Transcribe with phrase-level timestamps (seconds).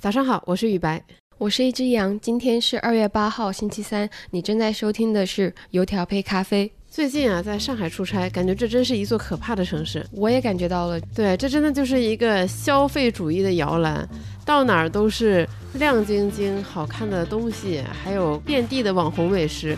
[0.00, 1.02] 早上好，我是雨白，
[1.38, 2.18] 我是一只羊。
[2.20, 4.08] 今天是二月八号，星期三。
[4.30, 6.70] 你正在收听的是油条配咖啡。
[6.88, 10.06] 最近啊，在上海出差，感觉这真是一座可怕的城市。
[10.12, 14.08] 我也感觉到了，对，这真的就是一个消费主义的摇篮，
[14.46, 19.76] 到哪儿都是亮晶晶、好看的东西，还有遍地的网红美食。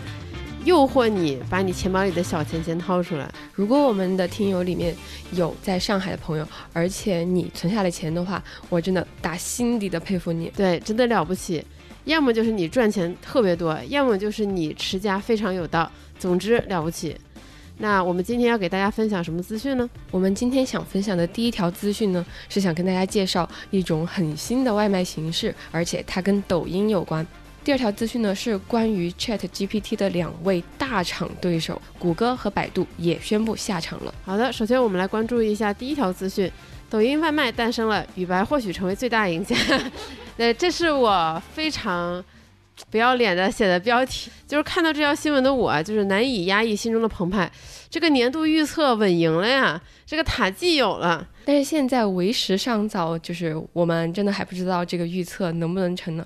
[0.63, 3.29] 诱惑你把你钱包里的小钱钱掏出来。
[3.53, 4.95] 如果我们的听友里面
[5.33, 10.51] 有在上海的朋友，而且你存下了钱的话，我真的打心底的佩服你。
[10.55, 11.65] 对，真的了不起。
[12.05, 15.91] 要么就是你赚钱特别多，要么就是你持家非常有道。
[16.19, 17.15] 总之了不起。
[17.77, 19.89] 那我们今天要给大家分享什么资讯呢？
[20.11, 27.25] 我们今天想分享的第一条资讯呢，是想跟大家介绍一种很新的外卖形式，而且它跟抖音有关。
[27.63, 34.13] 第二条资讯呢是关于 Chat GPT 的两位大厂对手，谷歌和百度也宣布下场了。
[34.25, 36.51] 好的，首先我们来关注一下第一条资讯：
[36.89, 39.55] 抖音外卖诞生了，雨白或许成为最大赢家。
[40.37, 42.23] 那，这是我非常
[42.89, 44.31] 不要脸的写的标题。
[44.47, 47.49] 就是看到这条新闻的我，就是难以压抑心中的澎湃。
[47.89, 51.27] 这个年度预测稳赢了呀，这个塔季有了。
[51.43, 56.25] 但是现在为时尚早，就是我们真的还不知道这个预测能不能成呢。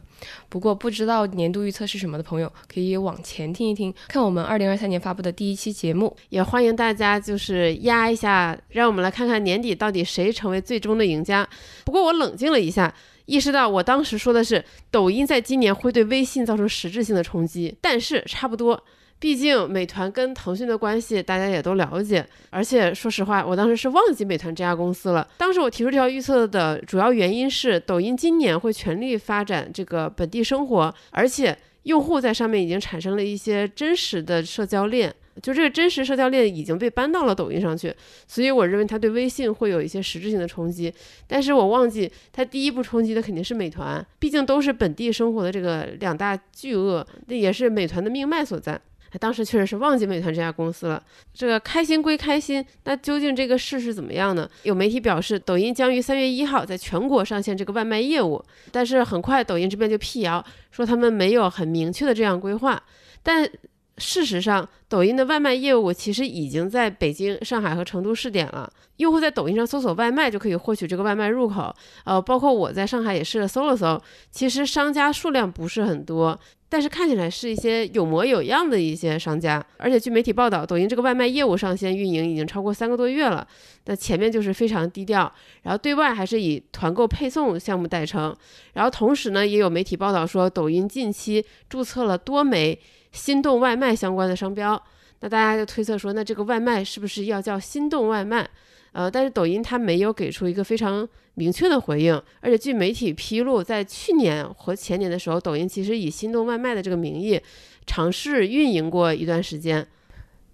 [0.49, 6.15] 不过不知道年度预测是什么的朋友，可以往前听一听，看我们二零二三年发布的第一期节目。
[6.29, 11.47] 也欢迎大家就是压一下，让我们来看看年底到底谁成为最终的赢家。
[11.85, 12.93] 不过我冷静了一下，
[13.25, 18.83] 意识到我当时说的是抖音在今年会对微信造成实质性的冲击，但是差不多。
[19.17, 25.25] 毕竟美团跟腾讯的关系大家也都了解，而且说实话，我当时是忘记美团这家公司了。
[25.37, 37.93] 当时我提出这条预测的主要原因是，抖音今年会全力发展这个本地生活，而且用户在上面已经产生了一些真实的社交链，就这个真实社交链已经被搬到了抖音上去，
[38.27, 40.93] 所以我认为它对微信会有一些实质性的冲击。
[41.27, 48.79] 但是我忘记它第一步冲击的肯定是美团，毕竟都是本地生活的这个两大巨鳄，那也是美团的命脉所在。
[49.17, 51.01] 当时确实是忘记美团这家公司了。
[51.33, 54.49] 这个开心归开心，那究竟这个事是怎么样呢？
[54.63, 62.81] 有媒体表示，抖音将于三月一号在全国上线这个外卖业务，但是很快抖音这边就辟谣说他们没有很明确的这样规划。
[63.23, 63.49] 但
[63.97, 68.69] 事实上，抖音的外卖业务其实已经在北京、上海和成都试点了。
[68.97, 71.73] 用户在抖音上搜索外卖就可以获取这个外卖入口。
[72.03, 74.01] 呃，包括我在上海也是搜了搜，
[74.31, 76.37] 其实商家数量不是很多。
[76.67, 83.47] 但是看起来是一些有模有样的一些商家，而且据媒体报道，抖音这个外卖业务上线运营已经超过三个多月了。
[83.85, 85.31] 那前面就是非常低调，
[85.61, 88.35] 然后对外还是以团购配送项目代称。
[88.73, 92.77] 然后同时呢，也有媒体报道说，抖音近期注册了多枚
[93.15, 94.79] 心动外卖相关的商标。
[95.21, 98.47] 那大家就推测说，那这个外卖是不是要叫心动外卖？
[98.91, 107.39] 呃，但是抖音它没有给出一个非常明确的回应，而且据媒体披露，在去年和前年的时候，抖音其实以心动外卖的这个名义
[107.85, 109.85] 尝试运营过一段时间，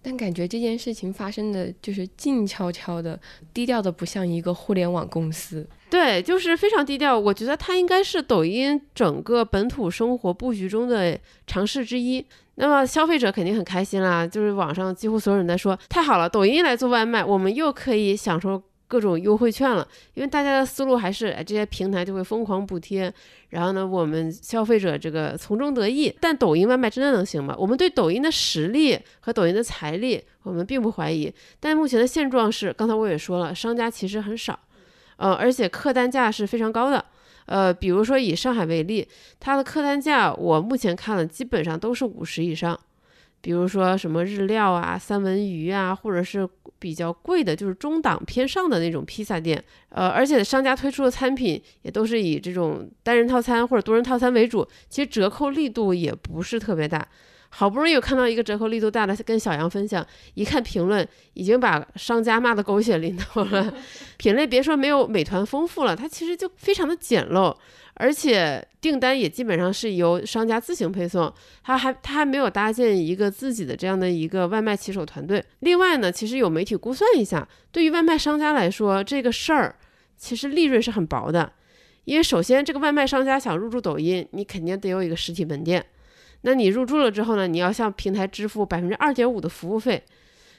[0.02, 3.20] 但感觉这件事情发生的就是静悄悄的、
[3.54, 5.68] 低调的，不像一个互联网公司。
[5.92, 7.20] 对，就是非常低调。
[7.20, 12.26] 我觉得它应该是抖音整个本土生活布局中的尝试之一。
[12.62, 19.88] 那么消费者肯定很开心啦，就是网上几乎所有人在说太好了，抖音来做外卖，我们又可以享受各种优惠券了。
[20.14, 23.12] 因为大家的思路还是，哎，这些平台就会疯狂补贴，
[23.50, 26.16] 然后呢，我们消费者这个从中得益。
[26.20, 27.56] 但抖音外卖真的能行吗？
[27.58, 31.34] 我们对抖音的实力和抖音的财力，我们并不怀疑。
[31.60, 34.60] 但目前的现状是，刚才我也说了，商家其实很少，
[35.18, 37.04] 呃，而且客单价是非常高的。
[37.52, 39.06] 呃，比如说以上海为例，
[39.42, 42.80] 它的客单价我目前看了，基本上都是五十以上。
[43.42, 46.48] 比如说什么日料啊、三文鱼啊，或者是
[46.80, 49.62] 比较贵的，就是中档偏上的那种披萨店。
[49.90, 57.06] 呃，而且商家推出的餐品也都是以这种单人套餐或者多人套餐为主，其实折扣力度也不是特别大。
[57.54, 63.74] 好不容易有看到一个折扣力度大的，跟小杨分享，一看评论，已经把商家骂得狗血淋头了。
[64.18, 67.54] 品类别说没有美团丰富了，它其实就非常的简陋，
[67.96, 71.32] 而且订单也基本上是由商家自行配送，
[71.62, 75.44] 它还它还没有搭建一个自己的这样的一个外卖骑手团队。
[75.59, 79.76] 另外呢，其实有媒体估算一下，对于外卖商家来说，这个事儿
[80.16, 81.52] 其实利润是很薄的，
[82.06, 85.86] 因为首先这个外卖商家想入驻抖音，你肯定得有一个实体门店。
[86.41, 87.47] 那你入驻了之后呢？
[87.47, 90.03] 你要向平台支付百分之二点五的服务费。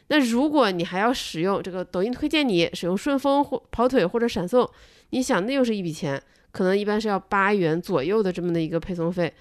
[0.09, 4.69] 那如果你还要使用这个抖音推荐你使用顺丰或跑腿或者闪送，
[5.11, 9.33] 你想那又是一笔钱，可能一般是要八元左右的这么的一个配送费。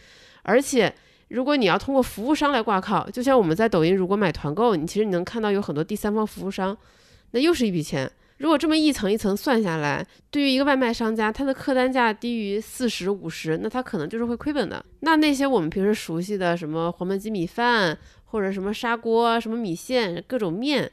[0.43, 0.93] 而且
[1.27, 6.75] 如果你要通过服务商来挂靠，就像我们在抖音如果买团购，你其实你能看到有很多第三方服务商，
[7.31, 8.09] 那又是一笔钱。
[8.41, 14.83] 如果这么一层一层算下来，对于一个外卖商家，他的客单价低于四十五十，那他可能就是会亏本的。
[15.01, 17.95] 那那些我们平时熟悉的什么黄焖鸡米饭，
[18.25, 20.91] 或者什么砂锅、什么米线、各种面，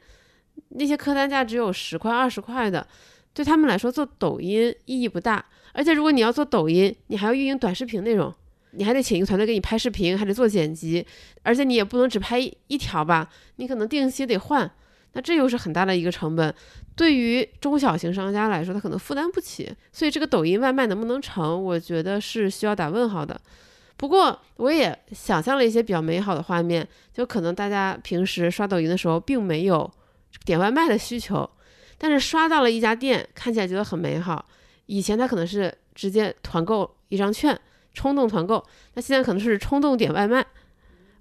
[0.69, 2.85] 那些客单价只有十块、二十块的，
[3.33, 5.43] 对他们来说做抖音意义不大。
[5.73, 8.31] 而且如果你要做抖音，你还要运营短视频内容，
[8.73, 11.03] 你还得请一个团队给你拍视频，还得做剪辑，
[11.41, 12.37] 而且你也不能只拍
[12.67, 14.69] 一条吧，你可能定期得换。
[15.13, 16.53] 那这又是很大的一个成本，
[16.95, 23.39] 对于中小型商家来说，他可能负担不起，所以这个抖音外卖能不能成，我觉得是需要打问号的。
[23.97, 29.91] 不过我也想象了一些比较美好的画面，就可能大家平时刷抖音的时候并没有
[30.45, 31.49] 点外卖的需求，
[31.97, 34.45] 但是刷到了一家店，看起来觉得很美好。
[34.85, 37.59] 以前他可能是直接团购一张券，
[37.93, 38.63] 冲动团购，
[38.93, 40.45] 那现在可能是冲动点外卖，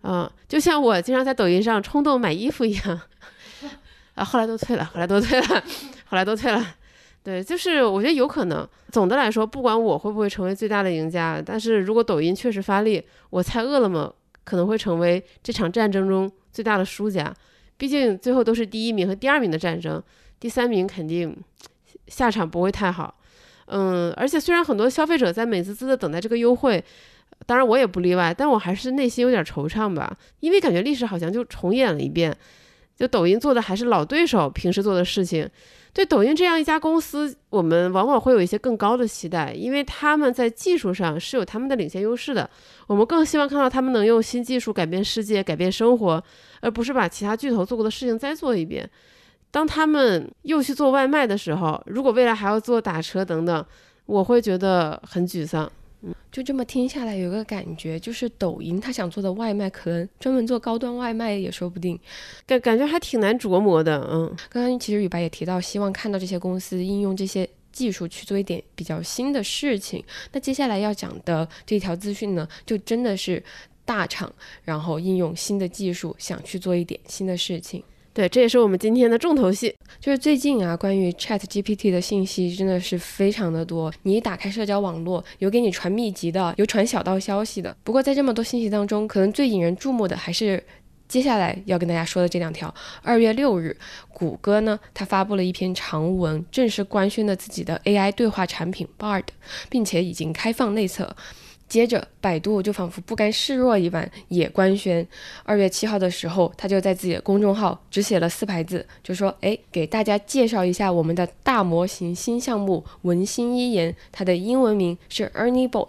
[0.02, 3.00] 嗯，就像我经常在抖音上冲动买衣服一样。
[4.18, 5.46] 啊，后来都退了，后来都退了，
[6.06, 6.74] 后来都退了。
[7.22, 8.66] 对，就是我觉得有可能。
[8.90, 14.12] 总的来说，不管我会不会成为最大的赢家，但是如果抖音确实发力，我猜饿了么
[14.44, 17.34] 可能会成为这场战争中最大的输家。
[17.76, 20.02] 毕竟最后都是第一名和第二名的战争，
[20.40, 21.36] 第三名肯定
[22.06, 23.14] 下场不会太好。
[23.66, 26.82] 嗯，而且虽然很多消费者在美滋滋的等待这个优惠，
[27.44, 32.34] 当然我也不例外，但我还是内心有点惆怅吧，因为感觉历史好像就重演了一遍。
[32.98, 35.48] 就抖音做的还是老对手平时做的事情，
[35.92, 42.50] 对抖音这样一家公司，我们往往会有一些更高的期待，因为他们在技术上是有他们的领先优势的。
[42.88, 46.20] 我们更希望看到他们能用新技术改变世界、改变生活，
[46.60, 48.90] 而不是把其他巨头做过的事情再做一遍。
[49.52, 53.64] 当他们又去做外卖的时候，如果未来还要做打车等等，
[54.06, 55.70] 我会觉得很沮丧。
[56.30, 61.98] 就这么听下来，有个感觉，就是抖音他想做的外卖，可能专门做高端外卖也说不定，
[62.46, 64.06] 感感觉还挺难琢磨的。
[64.12, 70.04] 嗯，刚刚其实雨白也提到，希望看到这些公司应用这些技术去做一点比较新的事情。
[70.30, 73.42] 那接下来要讲的这条资讯呢，就真的是
[73.84, 74.30] 大厂，
[74.62, 77.82] 然后应用新的技术，想去做一点新的事情。
[78.18, 79.72] 对，这也是我们今天的重头戏。
[80.00, 83.94] 就是最近啊，关于 Chat GPT 的信息真的是非常的多。
[84.02, 87.76] 你一打开社交网络，有给你传秘籍的，有传小道消息的。
[87.84, 90.60] 不过在这么多信息当中，可能最引人注目的还是
[91.06, 92.74] 接下来要跟大家说的这两条。
[93.02, 93.76] 二月六日，
[94.12, 99.22] 谷歌呢，它发布了一篇长文，正式官宣了自己的 AI 对话产品 Bard，
[99.70, 101.14] 并且已经开放内测。
[101.68, 105.06] 接着，百度就仿佛不甘示弱一般，也官宣。
[105.44, 115.88] 二月七号的时候，他就在自己的公众号只写了四排字，就说：“哎，给大家介绍一下我们的大模型新项目文心一言，它的英文名是 Ernie Bot，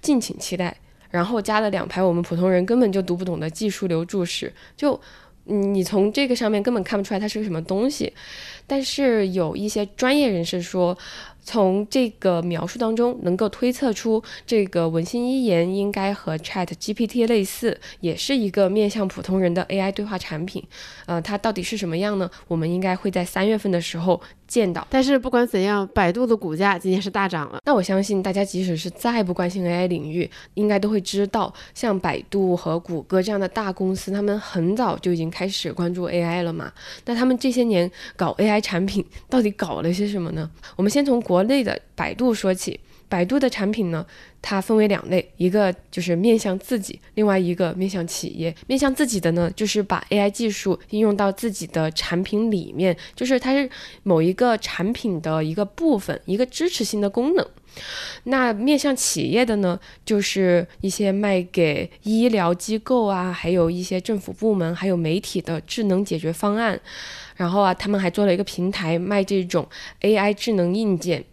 [0.00, 0.76] 敬请期待。”
[1.10, 4.98] 然后加了两排我们普通人根本就读不懂的技术流注释，就
[5.44, 8.12] 你从这个上面根本看不出来它是个什么东西。
[8.70, 10.96] 但是有一些专业人士说。
[11.42, 20.62] 从这个描述当中，能够推测出这个文心一言应该和 Chat GPT 类似，也是一个面向普通人的 AI 对话产品。
[21.06, 22.30] 呃，它到底是什么样呢？
[22.46, 24.86] 我们应该会在三月份的时候见到。
[24.90, 27.58] 但是不管怎样，百度的股价今天是大涨了。
[27.64, 36.70] 那我相信大家即使是再不关心 AI 领域，应该都会知道，像百度和谷歌这样的大公司，他们很早就已经开始关注 AI 了嘛。
[37.06, 40.50] 那他们这些年搞 AI 产品到底搞了些什么呢？
[40.76, 42.78] 我们先从国内的百度说起，
[43.10, 44.06] 百度的产品呢，
[44.40, 48.54] 它分为两类，一个就是面向自己，另外一个面向企业。
[48.68, 53.68] 面向自己的呢，就是把 AI 技术应用到自己的产品里面，就是它是
[54.04, 57.44] 某一个产品的一个部分，一个支持性的功能。
[58.24, 66.80] 那面向企业的呢，就是一些卖给医疗机构啊，还有一些政府部门，还有媒体的智能解决方案。
[67.36, 69.66] 然后啊，他们还做了一个平台卖这种
[70.02, 71.24] AI 智能硬件，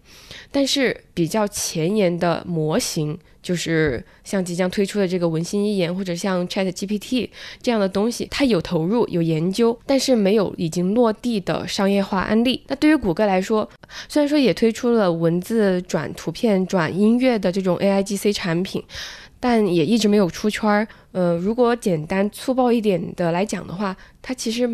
[0.52, 7.30] 但是比较前沿的模型，就是像即将推出的这个文心一言，或者像 Chat GPT
[7.62, 12.64] 这样的东西，它有投入有研究，但是没有已经落地的商业化案例。
[12.68, 13.70] 那对于谷歌来说，
[14.08, 18.84] 虽然说也推出了文字转图片转音乐的这种 AI GC 产品，
[19.40, 20.88] 但也一直没有出圈儿。
[21.12, 24.70] 呃，如果简单粗暴一点的来讲的话，它其实。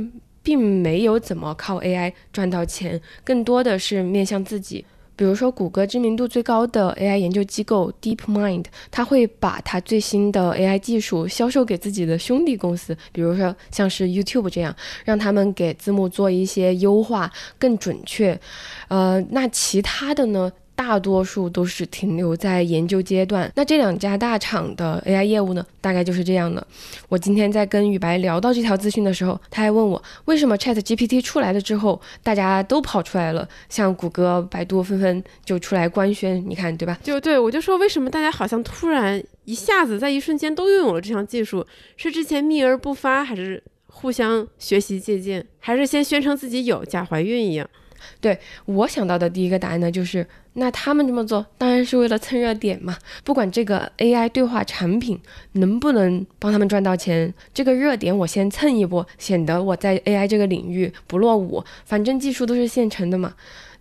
[0.46, 4.84] 并没有怎么靠 AI 赚到钱，更多的是面向自己。
[5.16, 18.40] 比如说，谷歌知名度最高的 AI 研究机构 DeepMind，它会把它最新的 AI 技术销售给自己的兄弟公司，比如说像是 YouTube 这样，让他们给字幕做一些优化，更准确。
[18.88, 20.52] 呃，那其他的呢？
[20.76, 23.52] 大多数都是停留在研究阶段。
[23.56, 26.66] 那这两家大厂的 AI 业务呢，大概就是这样的。
[27.10, 36.98] 我今天在跟雨白聊到这条资讯的时候，他还问我为什么 Chat GPT 出来了之后，大家都跑出来了，像谷歌、百度纷纷就出来官宣，你看对吧？
[37.04, 41.66] 就对我就说为什么大家好像突然一下子在一瞬间都拥有了这项技术，
[41.98, 47.70] 是之前秘而不发，还是互相学习借鉴，还是先宣称自己有假怀孕一样？
[48.20, 52.98] 对我想到的第一个答案呢，就是那他们这么做当然是为了蹭热点嘛。
[53.24, 55.20] 不管这个 AI 对话产品
[55.54, 61.64] 能不能帮他们赚到钱，这个热点我先蹭一波，显得我在 AI 这个领域不落伍。
[61.86, 63.34] 反正技术都是现成的嘛。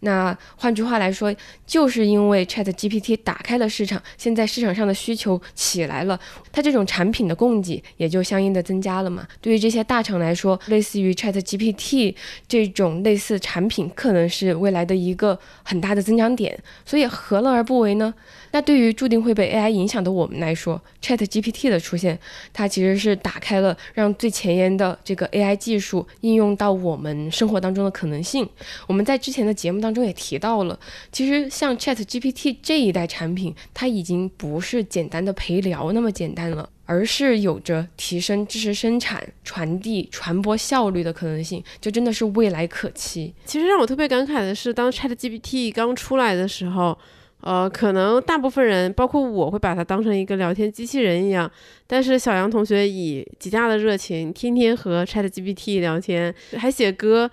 [0.04, 6.18] 那换句话来说，就是因为 Chat GPT 打开了市场，现在市场上的需求起来了，
[6.50, 9.26] 它这种产品的供给也就相应的增加了嘛。
[9.40, 12.14] 对于这些大厂来说，类似于 Chat GPT
[12.48, 16.58] 这种类似产品，可能是未来的一个很大的增长点。
[16.84, 18.12] 所以何乐而不为呢？
[18.50, 22.18] 那对于注定会被 AI 影响的我们来说，Chat GPT 的出现，
[22.52, 28.46] 它其实是打开了让最前沿的这个 AI 技术应用到我们生活当中的可能性。
[28.86, 30.78] 我们在之前的节目当中也提到了，
[31.10, 43.34] 其实像 Chat GPT 这一代产品，它已经不是简单的陪聊那么简单了，而是有着提升知识生产、传递、传播效率的可能性，就真的是未来可期。
[43.44, 46.98] 其实让我特别感慨的是，当 Chat GPT 刚出来的时候。
[47.42, 51.50] 呃，可能大部分人，包括我会把它当成一个聊天机器人一样。
[51.86, 57.30] 但是小杨同学以极大的热情，天天和 Chat GPT 聊天，还写歌。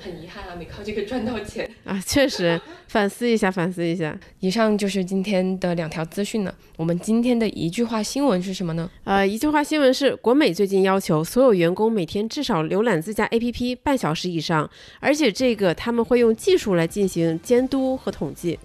[0.00, 2.00] 很遗憾啊，没靠这个赚到钱啊。
[2.06, 4.16] 确实，反思一下，反思一下。
[4.40, 6.54] 以上就是今天的两条资讯了。
[6.76, 8.88] 我们今天的一句话新闻是什么呢？
[9.02, 14.70] 呃，一句话新闻是，国美最近要求所有员工每天至少浏览自家 APP 半小时以上，
[15.00, 18.56] 而且这个他们会用技术来进行监督和统计。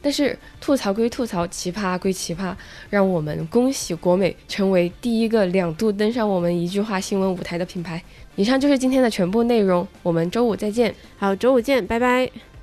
[0.00, 2.54] 但是吐槽归吐槽，奇葩归奇葩，
[2.90, 8.02] 让我们恭喜国美成为第一个两度登上我们一句话新闻舞台的品牌。
[8.36, 10.94] 以上就是今天的全部内容，我们周五再见。
[11.16, 12.57] 好，周五见，拜拜。